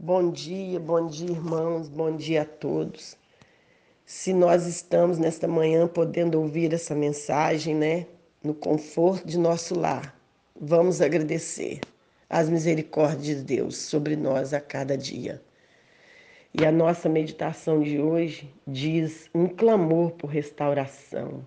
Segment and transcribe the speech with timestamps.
[0.00, 3.18] Bom dia, bom dia, irmãos, bom dia a todos.
[4.06, 8.06] Se nós estamos nesta manhã podendo ouvir essa mensagem, né,
[8.40, 10.16] no conforto de nosso lar,
[10.54, 11.80] vamos agradecer
[12.30, 15.42] as misericórdias de Deus sobre nós a cada dia.
[16.54, 21.44] E a nossa meditação de hoje diz um clamor por restauração.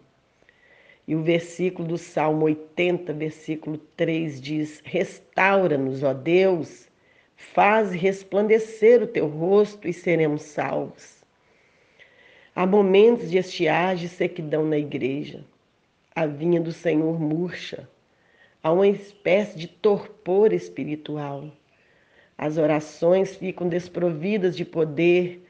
[1.07, 6.90] E o versículo do Salmo 80, versículo 3 diz: Restaura-nos, ó Deus,
[7.41, 11.21] faz resplandecer o teu rosto e seremos salvos.
[12.55, 15.43] Há momentos de estiagem e sequidão na igreja.
[16.15, 17.89] A vinha do Senhor murcha.
[18.61, 21.51] Há uma espécie de torpor espiritual.
[22.37, 25.45] As orações ficam desprovidas de poder,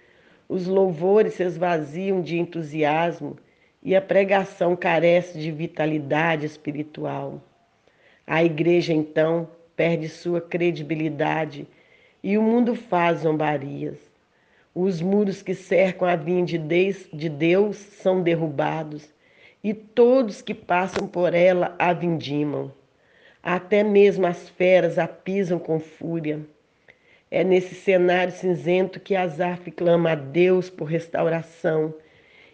[0.47, 3.37] os louvores se esvaziam de entusiasmo
[3.83, 7.41] e a pregação carece de vitalidade espiritual.
[8.25, 11.67] A igreja, então, perde sua credibilidade
[12.23, 13.97] e o mundo faz zombarias.
[14.73, 19.09] Os muros que cercam a vinha de Deus são derrubados
[19.63, 22.71] e todos que passam por ela a vindimam.
[23.43, 26.39] Até mesmo as feras a pisam com fúria.
[27.29, 31.93] É nesse cenário cinzento que Azaf clama a Deus por restauração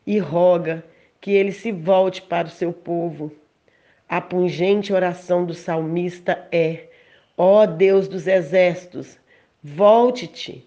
[0.05, 0.83] e roga
[1.19, 3.31] que ele se volte para o seu povo.
[4.07, 6.87] A pungente oração do salmista é:
[7.35, 9.19] Ó Deus dos exércitos,
[9.63, 10.65] volte-te.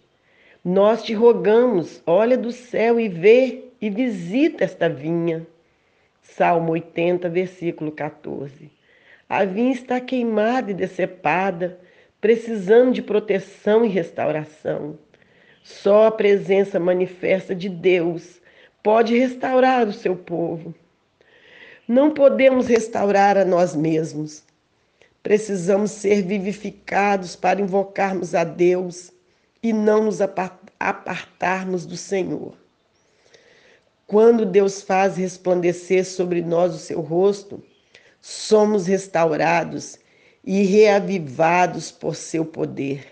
[0.65, 5.47] Nós te rogamos, olha do céu e vê e visita esta vinha.
[6.23, 8.71] Salmo 80, versículo 14.
[9.29, 11.79] A vinha está queimada e decepada,
[12.21, 14.99] precisando de proteção e restauração.
[15.63, 18.41] Só a presença manifesta de Deus
[18.83, 20.75] pode restaurar o seu povo.
[21.87, 24.45] Não podemos restaurar a nós mesmos.
[25.23, 29.13] Precisamos ser vivificados para invocarmos a Deus
[29.63, 32.55] e não nos apartarmos do Senhor.
[34.07, 37.63] Quando Deus faz resplandecer sobre nós o seu rosto,
[38.21, 39.99] somos restaurados
[40.45, 43.07] e reavivados por seu poder.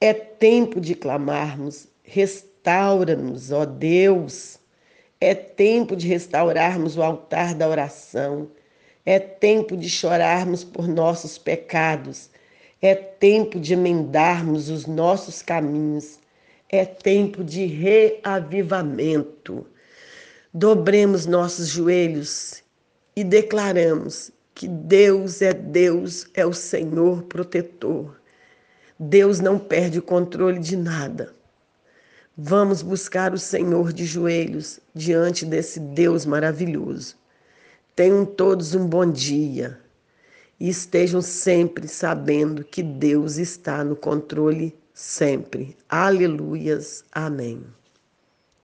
[0.00, 4.58] É tempo de clamarmos: Restaura-nos, ó Deus.
[5.20, 8.50] É tempo de restaurarmos o altar da oração.
[9.06, 12.30] É tempo de chorarmos por nossos pecados.
[12.80, 16.18] É tempo de emendarmos os nossos caminhos.
[16.70, 19.66] É tempo de reavivamento.
[20.52, 22.62] Dobremos nossos joelhos
[23.14, 28.18] e declaramos que Deus é Deus, é o Senhor protetor.
[28.98, 31.34] Deus não perde o controle de nada.
[32.36, 37.16] Vamos buscar o Senhor de joelhos diante desse Deus maravilhoso.
[37.96, 39.78] Tenham todos um bom dia
[40.58, 45.76] e estejam sempre sabendo que Deus está no controle sempre.
[45.88, 47.04] Aleluias.
[47.12, 47.64] Amém.